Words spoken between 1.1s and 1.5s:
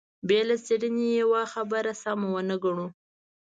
يوه